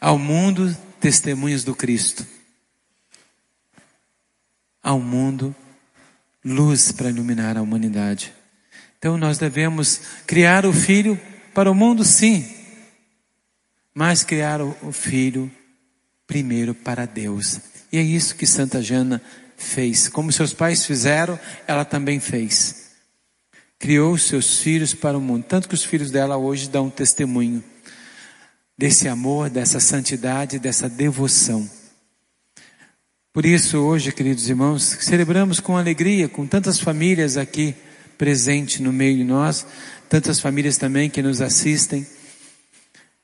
ao 0.00 0.16
mundo 0.16 0.72
testemunhas 1.00 1.64
do 1.64 1.74
Cristo, 1.74 2.24
ao 4.80 5.00
mundo 5.00 5.52
luz 6.44 6.92
para 6.92 7.10
iluminar 7.10 7.56
a 7.56 7.62
humanidade. 7.62 8.32
Então 8.98 9.18
nós 9.18 9.36
devemos 9.36 10.00
criar 10.28 10.64
o 10.64 10.72
filho 10.72 11.20
para 11.52 11.68
o 11.68 11.74
mundo, 11.74 12.04
sim, 12.04 12.48
mas 13.92 14.22
criar 14.22 14.60
o 14.62 14.92
filho 14.92 15.50
primeiro 16.24 16.72
para 16.72 17.04
Deus. 17.04 17.60
E 17.90 17.98
é 17.98 18.00
isso 18.00 18.36
que 18.36 18.46
Santa 18.46 18.80
Jana 18.80 19.20
fez. 19.56 20.06
Como 20.06 20.30
seus 20.30 20.54
pais 20.54 20.86
fizeram, 20.86 21.36
ela 21.66 21.84
também 21.84 22.20
fez 22.20 22.89
criou 23.80 24.16
seus 24.18 24.58
filhos 24.58 24.92
para 24.92 25.16
o 25.16 25.20
mundo. 25.20 25.42
Tanto 25.48 25.66
que 25.66 25.74
os 25.74 25.82
filhos 25.82 26.10
dela 26.10 26.36
hoje 26.36 26.68
dão 26.68 26.90
testemunho 26.90 27.64
desse 28.76 29.08
amor, 29.08 29.48
dessa 29.48 29.80
santidade, 29.80 30.58
dessa 30.58 30.86
devoção. 30.88 31.68
Por 33.32 33.46
isso, 33.46 33.78
hoje, 33.78 34.12
queridos 34.12 34.48
irmãos, 34.50 34.82
celebramos 35.00 35.60
com 35.60 35.78
alegria, 35.78 36.28
com 36.28 36.46
tantas 36.46 36.78
famílias 36.78 37.38
aqui 37.38 37.74
presentes 38.18 38.80
no 38.80 38.92
meio 38.92 39.16
de 39.16 39.24
nós, 39.24 39.66
tantas 40.10 40.40
famílias 40.40 40.76
também 40.76 41.08
que 41.08 41.22
nos 41.22 41.40
assistem, 41.40 42.06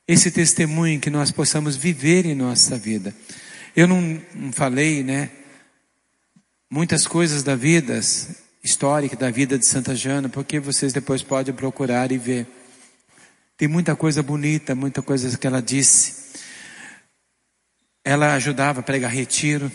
esse 0.09 0.31
testemunho 0.31 1.01
que 1.01 1.11
nós 1.11 1.31
possamos 1.31 1.77
viver 1.77 2.25
em 2.25 2.35
nossa 2.35 2.79
vida. 2.79 3.15
Eu 3.75 3.87
não, 3.87 4.23
não 4.35 4.53
falei, 4.53 5.03
né, 5.03 5.29
muitas 6.71 7.07
coisas 7.07 7.43
da 7.43 7.55
vida 7.55 8.01
histórica, 8.67 9.17
da 9.17 9.31
vida 9.31 9.57
de 9.57 9.65
Santa 9.65 9.95
Jana, 9.95 10.29
porque 10.29 10.59
vocês 10.59 10.93
depois 10.93 11.23
podem 11.23 11.55
procurar 11.55 12.11
e 12.11 12.19
ver. 12.19 12.47
Tem 13.57 13.69
muita 13.69 13.95
coisa 13.95 14.23
bonita, 14.23 14.75
muita 14.75 15.01
coisa 15.01 15.39
que 15.39 15.47
ela 15.47 15.63
disse. 15.63 16.27
Ela 18.05 18.35
ajudava 18.35 18.81
a 18.81 18.83
pregar 18.83 19.11
retiro, 19.11 19.71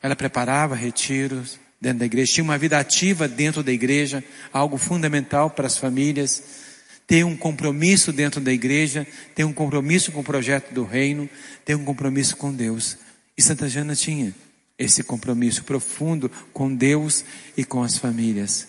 ela 0.00 0.14
preparava 0.14 0.74
retiros 0.74 1.58
dentro 1.80 1.98
da 1.98 2.06
igreja, 2.06 2.32
tinha 2.32 2.44
uma 2.44 2.56
vida 2.56 2.78
ativa 2.78 3.26
dentro 3.26 3.62
da 3.62 3.72
igreja, 3.72 4.24
algo 4.52 4.78
fundamental 4.78 5.50
para 5.50 5.66
as 5.66 5.76
famílias. 5.76 6.62
Ter 7.06 7.22
um 7.22 7.36
compromisso 7.36 8.12
dentro 8.12 8.40
da 8.40 8.50
igreja, 8.50 9.06
ter 9.34 9.44
um 9.44 9.52
compromisso 9.52 10.10
com 10.10 10.20
o 10.20 10.24
projeto 10.24 10.72
do 10.72 10.84
reino, 10.84 11.28
ter 11.62 11.74
um 11.74 11.84
compromisso 11.84 12.34
com 12.36 12.50
Deus. 12.50 12.96
E 13.36 13.42
Santa 13.42 13.68
Jana 13.68 13.94
tinha 13.94 14.32
esse 14.78 15.02
compromisso 15.04 15.64
profundo 15.64 16.30
com 16.52 16.74
Deus 16.74 17.24
e 17.56 17.64
com 17.64 17.82
as 17.82 17.96
famílias. 17.96 18.68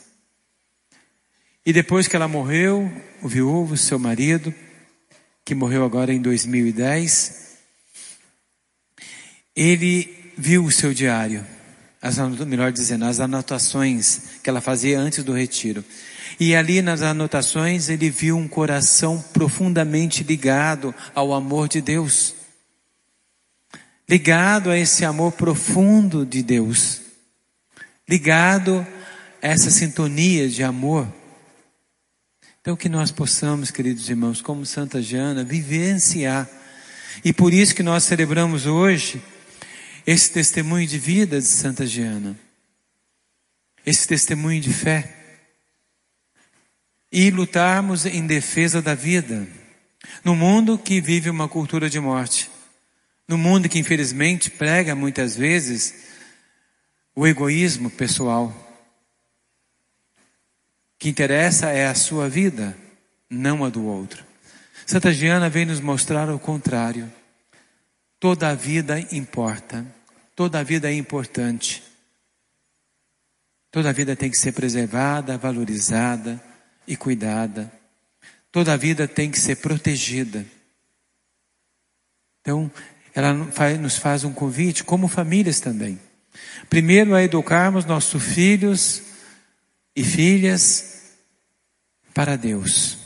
E 1.66 1.74
depois 1.74 2.08
que 2.08 2.16
ela 2.16 2.28
morreu, 2.28 2.92
o 3.24 3.28
viúvo, 3.28 3.76
seu 3.76 3.98
marido, 3.98 4.54
que 5.44 5.56
morreu 5.56 5.84
agora 5.84 6.14
em 6.14 6.22
2010, 6.22 7.58
ele 9.56 10.34
viu 10.38 10.66
o 10.66 10.72
seu 10.72 10.94
diário, 10.94 11.46
as, 12.02 12.18
melhor 12.46 12.72
dizendo, 12.72 13.06
as 13.06 13.20
anotações 13.20 14.40
que 14.44 14.50
ela 14.50 14.62
fazia 14.62 15.00
antes 15.00 15.24
do 15.24 15.34
retiro. 15.34 15.84
E 16.40 16.56
ali 16.56 16.82
nas 16.82 17.02
anotações 17.02 17.90
ele 17.90 18.10
viu 18.10 18.38
um 18.38 18.48
coração 18.48 19.24
profundamente 19.34 20.24
ligado 20.24 20.94
ao 21.16 21.34
amor 21.34 21.68
de 21.68 21.82
Deus. 21.82 22.36
Ligado 24.08 24.70
a 24.70 24.78
esse 24.78 25.04
amor 25.04 25.32
profundo 25.32 26.26
de 26.26 26.44
Deus. 26.44 27.02
Ligado 28.08 28.86
a 29.42 29.48
essa 29.48 29.72
sintonia 29.72 30.48
de 30.48 30.64
amor. 30.64 31.12
Então 32.62 32.76
que 32.76 32.90
nós 32.90 33.12
possamos, 33.12 33.72
queridos 33.72 34.10
irmãos, 34.10 34.42
como 34.42 34.66
Santa 34.66 35.02
Jana, 35.02 35.44
vivenciar. 35.44 36.50
E 37.24 37.32
por 37.34 37.54
isso 37.54 37.74
que 37.74 37.84
nós 37.84 38.04
celebramos 38.04 38.66
hoje 38.66 39.22
esse 40.06 40.32
testemunho 40.32 40.86
de 40.86 41.00
vida 41.00 41.40
de 41.40 41.48
Santa 41.48 41.86
Giana, 41.86 42.38
esse 43.86 44.08
testemunho 44.08 44.62
de 44.62 44.72
fé, 44.72 45.16
e 47.12 47.32
lutarmos 47.32 48.06
em 48.06 48.28
defesa 48.28 48.82
da 48.82 48.94
vida, 48.94 49.48
no 50.24 50.36
mundo 50.36 50.78
que 50.78 51.02
vive 51.02 51.30
uma 51.30 51.48
cultura 51.48 51.90
de 51.90 52.00
morte, 52.00 52.52
no 53.28 53.38
mundo 53.38 53.68
que 53.68 53.80
infelizmente 53.80 54.50
prega 54.52 54.94
muitas 54.96 55.36
vezes 55.36 56.06
o 57.16 57.26
egoísmo 57.26 57.90
pessoal. 57.90 58.48
O 60.96 60.98
que 61.00 61.10
interessa 61.10 61.70
é 61.70 61.88
a 61.88 61.96
sua 61.96 62.30
vida, 62.30 62.78
não 63.30 63.64
a 63.64 63.70
do 63.70 63.86
outro. 63.86 64.24
Santa 64.86 65.12
Giana 65.12 65.50
vem 65.50 65.66
nos 65.66 65.80
mostrar 65.80 66.30
o 66.30 66.38
contrário. 66.38 67.12
Toda 68.20 68.50
a 68.50 68.56
vida 68.56 69.00
importa. 69.12 69.86
Toda 70.36 70.60
a 70.60 70.64
vida 70.64 70.90
é 70.90 70.94
importante. 70.94 71.84
Toda 73.72 73.90
a 73.90 73.94
vida 73.94 74.16
tem 74.16 74.30
que 74.30 74.38
ser 74.38 74.52
preservada, 74.52 75.38
valorizada 75.38 76.42
e 76.88 76.96
cuidada. 76.96 77.72
Toda 78.52 78.74
a 78.74 78.78
vida 78.78 79.08
tem 79.08 79.32
que 79.32 79.40
ser 79.40 79.58
protegida. 79.58 80.46
Então, 82.42 82.72
ela 83.16 83.34
nos 83.34 83.96
faz 83.96 84.26
um 84.26 84.34
convite, 84.34 84.84
como 84.84 85.08
famílias 85.08 85.62
também. 85.62 85.98
Primeiro, 86.70 87.16
a 87.16 87.24
educarmos 87.24 87.86
nossos 87.86 88.22
filhos 88.22 89.02
e 89.96 90.04
filhas 90.04 91.14
para 92.14 92.36
Deus. 92.36 92.98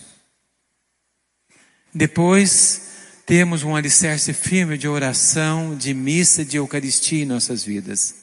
Depois, 1.93 2.89
temos 3.23 3.61
um 3.61 3.75
alicerce 3.75 4.33
firme 4.33 4.79
de 4.79 4.87
oração, 4.87 5.75
de 5.75 5.93
missa, 5.93 6.43
de 6.43 6.57
Eucaristia 6.57 7.21
em 7.21 7.27
nossas 7.27 7.63
vidas. 7.63 8.15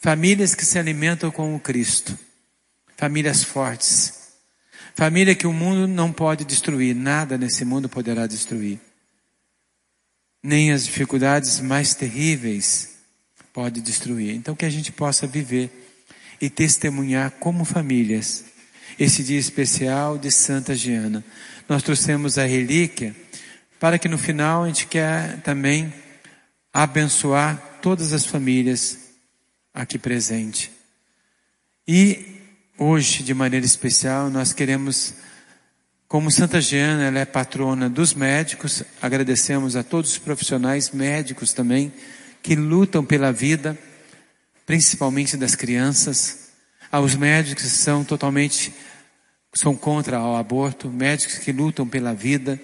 Famílias 0.00 0.54
que 0.54 0.64
se 0.64 0.78
alimentam 0.78 1.32
com 1.32 1.56
o 1.56 1.60
Cristo. 1.60 2.16
Famílias 2.96 3.42
fortes. 3.42 4.14
Família 4.94 5.34
que 5.34 5.46
o 5.46 5.52
mundo 5.52 5.88
não 5.88 6.12
pode 6.12 6.44
destruir, 6.44 6.94
nada 6.94 7.36
nesse 7.36 7.64
mundo 7.64 7.88
poderá 7.88 8.26
destruir. 8.28 8.78
Nem 10.42 10.72
as 10.72 10.84
dificuldades 10.84 11.60
mais 11.60 11.94
terríveis 11.94 12.96
pode 13.52 13.80
destruir. 13.80 14.34
Então 14.34 14.54
que 14.54 14.64
a 14.64 14.70
gente 14.70 14.90
possa 14.92 15.26
viver 15.26 15.70
e 16.40 16.48
testemunhar 16.48 17.30
como 17.32 17.64
famílias 17.64 18.44
esse 18.98 19.22
dia 19.22 19.38
especial 19.38 20.18
de 20.18 20.30
Santa 20.30 20.74
Giana. 20.74 21.24
Nós 21.68 21.82
trouxemos 21.82 22.38
a 22.38 22.44
relíquia 22.44 23.14
para 23.78 23.98
que 23.98 24.08
no 24.08 24.18
final 24.18 24.64
a 24.64 24.66
gente 24.66 24.86
quer 24.86 25.40
também 25.42 25.92
abençoar 26.72 27.78
todas 27.80 28.12
as 28.12 28.24
famílias 28.26 28.98
aqui 29.72 29.98
presentes. 29.98 30.70
E 31.86 32.40
hoje, 32.78 33.22
de 33.22 33.34
maneira 33.34 33.64
especial, 33.64 34.30
nós 34.30 34.52
queremos, 34.52 35.14
como 36.10 36.28
Santa 36.28 36.60
Giana, 36.60 37.04
ela 37.04 37.20
é 37.20 37.24
patrona 37.24 37.88
dos 37.88 38.14
médicos, 38.14 38.82
agradecemos 39.00 39.76
a 39.76 39.84
todos 39.84 40.10
os 40.10 40.18
profissionais 40.18 40.90
médicos 40.90 41.52
também 41.52 41.92
que 42.42 42.56
lutam 42.56 43.04
pela 43.04 43.32
vida, 43.32 43.78
principalmente 44.66 45.36
das 45.36 45.54
crianças, 45.54 46.48
aos 46.90 47.14
médicos 47.14 47.62
que 47.62 47.70
são 47.70 48.02
totalmente 48.02 48.74
são 49.54 49.76
contra 49.76 50.20
o 50.20 50.34
aborto, 50.34 50.90
médicos 50.90 51.38
que 51.38 51.52
lutam 51.52 51.86
pela 51.86 52.12
vida, 52.12 52.60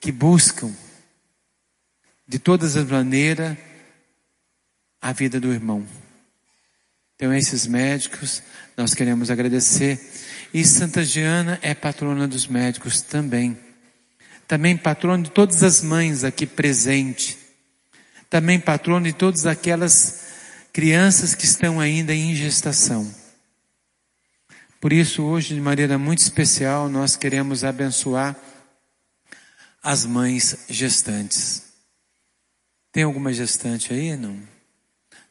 que 0.00 0.10
buscam 0.10 0.74
de 2.26 2.38
todas 2.38 2.76
as 2.78 2.86
maneiras 2.86 3.58
a 5.02 5.12
vida 5.12 5.38
do 5.38 5.52
irmão. 5.52 5.86
Então, 7.14 7.34
esses 7.34 7.66
médicos, 7.66 8.42
nós 8.74 8.94
queremos 8.94 9.30
agradecer. 9.30 10.00
E 10.56 10.64
Santa 10.64 11.04
Giana 11.04 11.58
é 11.60 11.74
patrona 11.74 12.26
dos 12.26 12.46
médicos 12.46 13.02
também. 13.02 13.58
Também 14.48 14.74
patrona 14.74 15.22
de 15.22 15.30
todas 15.30 15.62
as 15.62 15.82
mães 15.82 16.24
aqui 16.24 16.46
presentes. 16.46 17.36
Também 18.30 18.58
patrona 18.58 19.04
de 19.04 19.12
todas 19.12 19.44
aquelas 19.44 20.24
crianças 20.72 21.34
que 21.34 21.44
estão 21.44 21.78
ainda 21.78 22.14
em 22.14 22.34
gestação. 22.34 23.14
Por 24.80 24.94
isso, 24.94 25.24
hoje, 25.24 25.54
de 25.54 25.60
maneira 25.60 25.98
muito 25.98 26.20
especial, 26.20 26.88
nós 26.88 27.16
queremos 27.16 27.62
abençoar 27.62 28.34
as 29.82 30.06
mães 30.06 30.64
gestantes. 30.70 31.64
Tem 32.90 33.02
alguma 33.02 33.30
gestante 33.30 33.92
aí? 33.92 34.16
Não? 34.16 34.40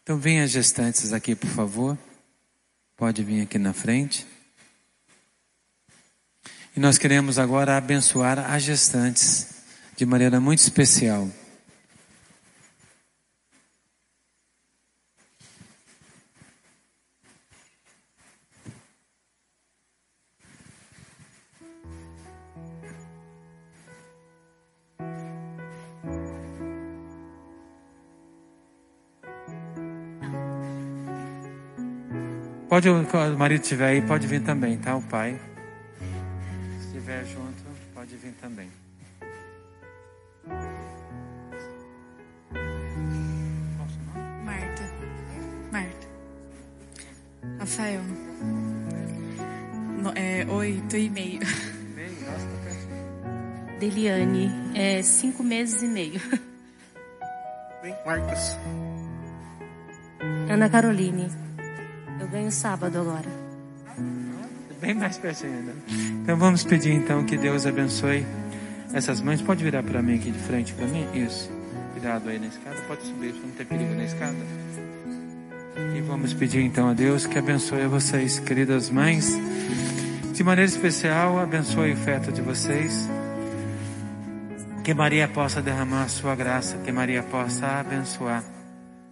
Então 0.04 0.20
venha 0.20 0.46
gestantes 0.46 1.12
aqui, 1.14 1.34
por 1.34 1.50
favor. 1.50 1.98
Pode 2.96 3.24
vir 3.24 3.42
aqui 3.42 3.58
na 3.58 3.74
frente. 3.74 4.35
E 6.76 6.80
nós 6.80 6.98
queremos 6.98 7.40
agora 7.40 7.78
abençoar 7.78 8.52
as 8.52 8.62
gestantes 8.62 9.48
de 9.96 10.06
maneira 10.06 10.42
muito 10.42 10.60
especial. 10.60 11.30
Pode, 32.68 32.90
o 32.90 33.38
marido 33.38 33.62
estiver 33.62 33.88
aí, 33.88 34.02
pode 34.02 34.28
vir 34.28 34.42
também, 34.42 34.78
tá? 34.78 34.98
O 34.98 35.02
pai. 35.02 35.40
Estiver 37.26 37.42
junto, 37.42 37.64
pode 37.94 38.16
vir 38.18 38.34
também. 38.40 38.70
Marta. 44.44 44.84
Marta. 45.72 46.08
Rafael. 47.60 48.02
No, 50.02 50.12
é, 50.16 50.46
oito 50.46 50.96
e 50.96 51.10
meio. 51.10 51.40
Deliane, 53.80 54.52
é 54.76 55.02
cinco 55.02 55.44
meses 55.44 55.82
e 55.82 55.88
meio. 55.88 56.22
Marcos. 58.06 58.58
Ana 60.50 60.70
Caroline. 60.70 61.28
Eu 62.20 62.28
ganho 62.28 62.52
sábado 62.52 63.00
agora. 63.00 63.45
Bem 64.86 64.94
mais 64.94 65.18
pertinho 65.18 65.52
ainda. 65.52 65.74
Então 66.22 66.38
vamos 66.38 66.64
pedir 66.64 66.92
então 66.92 67.26
que 67.26 67.36
Deus 67.36 67.66
abençoe 67.66 68.24
essas 68.94 69.20
mães. 69.20 69.42
Pode 69.42 69.64
virar 69.64 69.82
para 69.82 70.00
mim 70.00 70.14
aqui 70.14 70.30
de 70.30 70.38
frente 70.38 70.74
para 70.74 70.86
mim? 70.86 71.08
Isso. 71.12 71.50
Cuidado 71.94 72.30
aí 72.30 72.38
na 72.38 72.46
escada. 72.46 72.76
Pode 72.88 73.02
subir, 73.02 73.34
não 73.34 73.50
tem 73.50 73.66
perigo 73.66 73.96
na 73.96 74.04
escada. 74.04 74.38
E 75.98 76.02
vamos 76.02 76.36
pedir 76.36 76.62
então 76.62 76.88
a 76.88 76.94
Deus 76.94 77.26
que 77.26 77.36
abençoe 77.40 77.88
vocês, 77.88 78.38
queridas 78.38 78.92
mães. 78.92 79.36
De 80.34 80.44
maneira 80.44 80.70
especial, 80.70 81.40
abençoe 81.40 81.94
o 81.94 81.98
feto 81.98 82.32
de 82.32 82.44
vocês. 82.44 83.10
Que 84.84 84.94
Maria 84.94 85.28
possa 85.28 85.64
derramar 85.64 86.04
a 86.04 86.08
sua 86.10 86.36
graça, 86.36 86.78
que 86.78 86.92
Maria 86.92 87.24
possa 87.24 87.66
abençoar 87.80 88.44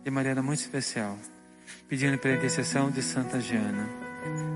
de 0.04 0.12
maneira 0.12 0.44
muito 0.44 0.60
especial, 0.60 1.18
pedindo 1.90 2.20
pela 2.20 2.36
intercessão 2.36 2.92
de 2.92 3.02
Santa 3.02 3.42
Jana. 3.42 4.53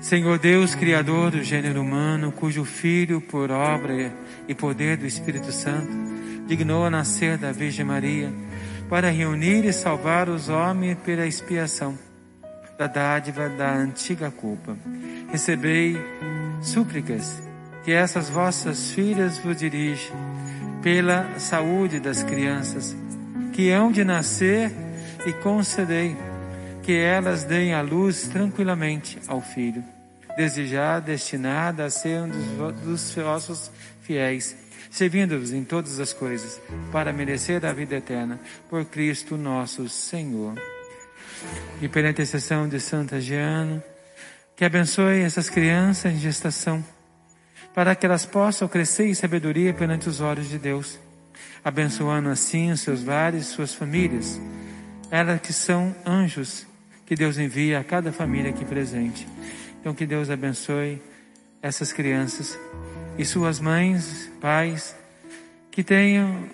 Senhor 0.00 0.38
Deus, 0.38 0.74
Criador 0.74 1.30
do 1.30 1.42
gênero 1.42 1.82
humano, 1.82 2.32
cujo 2.32 2.64
Filho, 2.64 3.20
por 3.20 3.50
obra 3.50 4.10
e 4.48 4.54
poder 4.54 4.96
do 4.96 5.06
Espírito 5.06 5.52
Santo, 5.52 5.92
dignou 6.46 6.86
a 6.86 6.90
nascer 6.90 7.36
da 7.36 7.52
Virgem 7.52 7.84
Maria, 7.84 8.32
para 8.88 9.10
reunir 9.10 9.66
e 9.66 9.72
salvar 9.74 10.30
os 10.30 10.48
homens 10.48 10.96
pela 11.04 11.26
expiação 11.26 11.98
da 12.78 12.86
dádiva 12.86 13.50
da 13.50 13.74
antiga 13.74 14.30
culpa. 14.30 14.74
Recebei 15.30 15.98
súplicas 16.62 17.42
que 17.84 17.92
essas 17.92 18.30
vossas 18.30 18.92
filhas 18.92 19.36
vos 19.36 19.56
dirigem 19.56 20.12
pela 20.82 21.38
saúde 21.38 22.00
das 22.00 22.22
crianças 22.22 22.96
que 23.52 23.70
hão 23.70 23.92
de 23.92 24.02
nascer 24.02 24.72
e 25.26 25.32
concedei 25.34 26.16
que 26.90 26.96
elas 26.98 27.44
deem 27.44 27.72
a 27.72 27.82
luz 27.82 28.26
tranquilamente 28.26 29.16
ao 29.28 29.40
filho, 29.40 29.84
desejado, 30.36 31.06
destinado 31.06 31.84
a 31.84 31.88
ser 31.88 32.18
um 32.22 32.28
dos, 32.28 32.80
dos 32.80 33.14
vossos 33.14 33.70
fiéis, 34.02 34.56
servindo-vos 34.90 35.52
em 35.52 35.62
todas 35.62 36.00
as 36.00 36.12
coisas, 36.12 36.60
para 36.90 37.12
merecer 37.12 37.64
a 37.64 37.72
vida 37.72 37.94
eterna, 37.94 38.40
por 38.68 38.84
Cristo 38.86 39.36
nosso 39.36 39.88
Senhor. 39.88 40.60
E 41.80 41.86
pela 41.86 42.10
intercessão 42.10 42.68
de 42.68 42.80
Santa 42.80 43.20
Giana, 43.20 43.84
que 44.56 44.64
abençoe 44.64 45.20
essas 45.20 45.48
crianças 45.48 46.12
em 46.12 46.18
gestação, 46.18 46.84
para 47.72 47.94
que 47.94 48.04
elas 48.04 48.26
possam 48.26 48.66
crescer 48.66 49.06
em 49.06 49.14
sabedoria 49.14 49.72
perante 49.72 50.08
os 50.08 50.20
olhos 50.20 50.48
de 50.48 50.58
Deus, 50.58 50.98
abençoando 51.64 52.30
assim 52.30 52.72
os 52.72 52.80
seus 52.80 53.04
lares 53.04 53.46
e 53.46 53.48
suas 53.48 53.72
famílias, 53.72 54.40
elas 55.08 55.40
que 55.40 55.52
são 55.52 55.94
anjos 56.04 56.68
que 57.10 57.16
Deus 57.16 57.38
envia 57.38 57.80
a 57.80 57.82
cada 57.82 58.12
família 58.12 58.50
aqui 58.50 58.64
presente. 58.64 59.26
Então 59.80 59.92
que 59.92 60.06
Deus 60.06 60.30
abençoe 60.30 61.02
essas 61.60 61.92
crianças 61.92 62.56
e 63.18 63.24
suas 63.24 63.58
mães, 63.58 64.30
pais, 64.40 64.94
que 65.72 65.82
tenham 65.82 66.44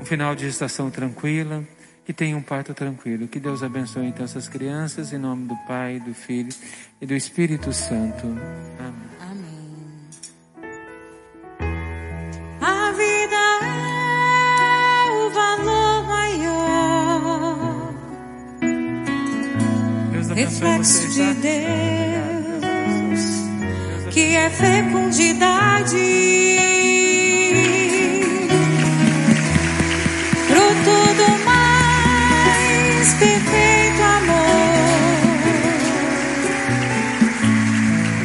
um 0.00 0.04
final 0.06 0.34
de 0.34 0.46
gestação 0.46 0.90
tranquila, 0.90 1.62
que 2.06 2.12
tenham 2.14 2.38
um 2.38 2.42
parto 2.42 2.72
tranquilo. 2.72 3.28
Que 3.28 3.38
Deus 3.38 3.62
abençoe 3.62 4.06
então 4.06 4.24
essas 4.24 4.48
crianças 4.48 5.12
em 5.12 5.18
nome 5.18 5.46
do 5.46 5.56
Pai, 5.68 6.00
do 6.00 6.14
Filho 6.14 6.54
e 6.98 7.04
do 7.04 7.12
Espírito 7.14 7.70
Santo. 7.70 8.28
Amém. 8.78 9.30
Amém. 9.30 9.39
Reflexo 20.44 21.08
de? 21.08 21.34
Deus, 21.34 23.24
que 24.10 24.36
é 24.36 24.48
fecundidade. 24.50 25.96
Fruto 30.48 31.14
do 31.16 31.44
mais 31.44 33.14
perfeito 33.14 34.02
amor. 34.02 34.40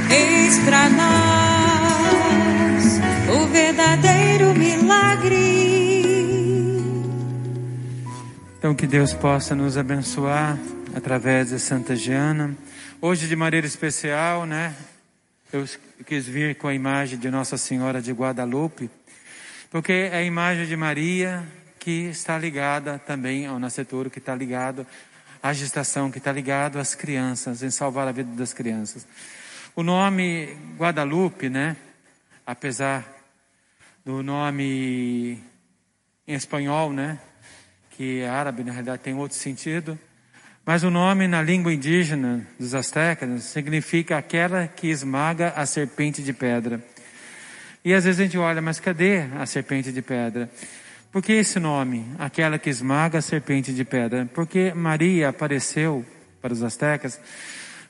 Eis 0.10 0.58
pra 0.60 0.90
nós 0.90 1.66
o 3.36 3.48
verdadeiro 3.48 4.54
milagre. 4.54 5.56
Então 8.58 8.74
que 8.74 8.88
Deus 8.88 9.14
possa 9.14 9.54
nos 9.54 9.78
abençoar 9.78 10.58
através 10.96 11.50
de 11.50 11.60
Santa 11.60 11.94
Giana. 11.94 12.56
Hoje 13.02 13.28
de 13.28 13.36
maneira 13.36 13.68
especial, 13.68 14.46
né? 14.46 14.74
Eu 15.52 15.68
quis 16.06 16.26
vir 16.26 16.56
com 16.56 16.70
a 16.70 16.74
imagem 16.74 17.20
de 17.20 17.30
Nossa 17.30 17.58
Senhora 17.58 18.02
de 18.02 18.14
Guadalupe, 18.14 18.90
porque 19.70 19.92
é 19.92 20.16
a 20.16 20.24
imagem 20.24 20.66
de 20.66 20.76
Maria 20.78 21.46
que 21.80 22.06
está 22.06 22.38
ligada 22.38 22.98
também 22.98 23.46
ao 23.46 23.60
nascituro, 23.60 24.10
que 24.10 24.20
está 24.20 24.34
ligado 24.34 24.88
à 25.44 25.52
gestação, 25.52 26.10
que 26.10 26.18
está 26.18 26.32
ligado 26.32 26.80
às 26.80 26.96
crianças, 26.96 27.62
em 27.62 27.70
salvar 27.70 28.08
a 28.08 28.14
vida 28.14 28.34
das 28.34 28.54
crianças. 28.54 29.06
O 29.76 29.84
nome 29.84 30.58
Guadalupe, 30.78 31.50
né? 31.50 31.76
Apesar 32.48 33.06
do 34.06 34.24
nome 34.24 35.44
em 36.26 36.34
espanhol, 36.34 36.94
né? 36.94 37.20
Que 37.92 38.22
é 38.22 38.30
árabe, 38.30 38.64
na 38.64 38.72
realidade 38.72 39.02
tem 39.02 39.14
outro 39.14 39.38
sentido. 39.38 40.00
Mas 40.66 40.84
o 40.84 40.90
nome 40.90 41.28
na 41.28 41.44
língua 41.44 41.72
indígena 41.72 42.46
dos 42.60 42.74
astecas 42.74 43.44
significa 43.44 44.18
aquela 44.18 44.68
que 44.68 44.88
esmaga 44.88 45.50
a 45.56 45.64
serpente 45.64 46.24
de 46.24 46.34
pedra. 46.34 46.84
E 47.84 47.94
às 47.94 48.04
vezes 48.04 48.20
a 48.20 48.24
gente 48.24 48.38
olha, 48.40 48.64
mas 48.64 48.80
cadê 48.80 49.26
a 49.38 49.46
serpente 49.46 49.92
de 49.92 50.02
pedra? 50.02 50.50
Por 51.12 51.22
que 51.22 51.34
esse 51.34 51.60
nome, 51.60 52.04
aquela 52.18 52.58
que 52.58 52.68
esmaga 52.68 53.20
a 53.20 53.22
serpente 53.22 53.72
de 53.72 53.86
pedra? 53.86 54.28
Porque 54.34 54.74
Maria 54.74 55.30
apareceu 55.30 56.04
para 56.42 56.52
os 56.52 56.64
astecas 56.64 57.20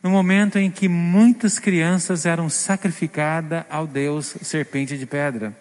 no 0.04 0.10
momento 0.10 0.60
em 0.60 0.70
que 0.70 0.90
muitas 0.90 1.58
crianças 1.58 2.26
eram 2.26 2.50
sacrificadas 2.50 3.64
ao 3.70 3.88
Deus 3.88 4.36
serpente 4.42 4.98
de 4.98 5.06
pedra. 5.06 5.58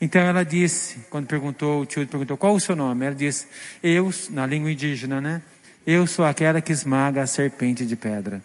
Então 0.00 0.20
ela 0.22 0.44
disse, 0.44 0.98
quando 1.08 1.28
perguntou, 1.28 1.82
o 1.82 1.86
tio 1.86 2.04
perguntou, 2.04 2.36
qual 2.36 2.54
o 2.54 2.60
seu 2.60 2.74
nome? 2.74 3.06
Ela 3.06 3.14
disse, 3.14 3.46
eu, 3.80 4.12
na 4.30 4.44
língua 4.44 4.72
indígena, 4.72 5.20
né? 5.20 5.40
Eu 5.86 6.06
sou 6.06 6.24
aquela 6.24 6.60
que 6.60 6.72
esmaga 6.72 7.22
a 7.22 7.26
serpente 7.26 7.86
de 7.86 7.96
pedra. 7.96 8.42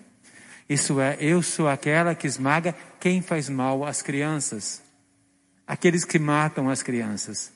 Isso 0.69 0.99
é, 0.99 1.17
eu 1.19 1.41
sou 1.43 1.67
aquela 1.67 2.15
que 2.15 2.25
esmaga 2.25 2.73
quem 2.99 3.21
faz 3.21 3.49
mal 3.49 3.85
às 3.85 4.01
crianças. 4.01 4.81
Aqueles 5.67 6.05
que 6.05 6.17
matam 6.17 6.69
as 6.69 6.81
crianças. 6.81 7.51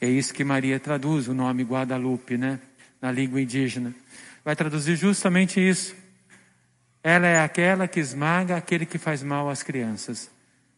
É 0.00 0.08
isso 0.08 0.32
que 0.32 0.44
Maria 0.44 0.78
traduz, 0.78 1.28
o 1.28 1.34
nome 1.34 1.62
Guadalupe, 1.62 2.38
né? 2.38 2.60
Na 3.02 3.10
língua 3.10 3.40
indígena. 3.40 3.94
Vai 4.44 4.54
traduzir 4.54 4.96
justamente 4.96 5.60
isso. 5.60 5.94
Ela 7.02 7.26
é 7.26 7.42
aquela 7.42 7.88
que 7.88 7.98
esmaga 7.98 8.56
aquele 8.56 8.86
que 8.86 8.98
faz 8.98 9.22
mal 9.22 9.50
às 9.50 9.62
crianças. 9.62 10.30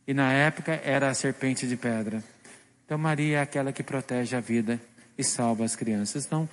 E 0.06 0.14
na 0.14 0.32
época 0.32 0.80
era 0.84 1.08
a 1.08 1.14
serpente 1.14 1.68
de 1.68 1.76
pedra. 1.76 2.22
Então 2.84 2.96
Maria 2.96 3.38
é 3.38 3.42
aquela 3.42 3.72
que 3.72 3.82
protege 3.82 4.34
a 4.34 4.40
vida 4.40 4.80
e 5.16 5.22
salva 5.22 5.64
as 5.64 5.76
crianças. 5.76 6.26
Então, 6.26 6.48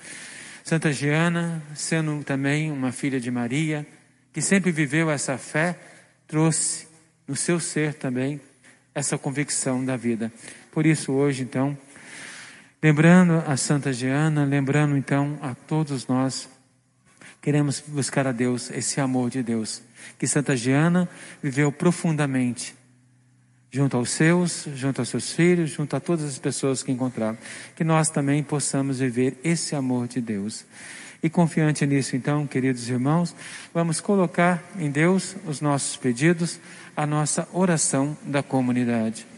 Santa 0.69 0.93
Giana, 0.93 1.63
sendo 1.73 2.23
também 2.23 2.71
uma 2.71 2.91
filha 2.91 3.19
de 3.19 3.31
Maria, 3.31 3.87
que 4.31 4.39
sempre 4.39 4.71
viveu 4.71 5.09
essa 5.09 5.35
fé, 5.35 5.75
trouxe 6.27 6.87
no 7.27 7.35
seu 7.35 7.59
ser 7.59 7.95
também 7.95 8.39
essa 8.93 9.17
convicção 9.17 9.83
da 9.83 9.97
vida. 9.97 10.31
Por 10.71 10.85
isso, 10.85 11.11
hoje, 11.11 11.41
então, 11.41 11.75
lembrando 12.83 13.43
a 13.47 13.57
Santa 13.57 13.91
Giana, 13.91 14.45
lembrando 14.45 14.95
então 14.95 15.39
a 15.41 15.55
todos 15.55 16.05
nós, 16.05 16.47
queremos 17.41 17.83
buscar 17.87 18.27
a 18.27 18.31
Deus, 18.31 18.69
esse 18.69 19.01
amor 19.01 19.31
de 19.31 19.41
Deus, 19.41 19.81
que 20.19 20.27
Santa 20.27 20.55
Giana 20.55 21.09
viveu 21.41 21.71
profundamente 21.71 22.75
junto 23.71 23.97
aos 23.97 24.09
seus, 24.09 24.67
junto 24.75 24.99
aos 24.99 25.09
seus 25.09 25.31
filhos, 25.31 25.71
junto 25.71 25.95
a 25.95 25.99
todas 25.99 26.25
as 26.25 26.39
pessoas 26.39 26.81
que 26.81 26.91
encontraram. 26.91 27.37
Que 27.75 27.83
nós 27.83 28.09
também 28.09 28.41
possamos 28.43 28.99
viver 28.99 29.37
esse 29.43 29.75
amor 29.75 30.07
de 30.07 30.19
Deus. 30.19 30.65
E 31.21 31.29
confiante 31.29 31.85
nisso, 31.85 32.15
então, 32.15 32.47
queridos 32.47 32.87
irmãos, 32.89 33.35
vamos 33.73 33.99
colocar 33.99 34.63
em 34.77 34.89
Deus 34.89 35.35
os 35.45 35.59
nossos 35.59 35.97
pedidos, 35.97 36.59
a 36.95 37.05
nossa 37.05 37.47
oração 37.51 38.17
da 38.23 38.41
comunidade. 38.41 39.28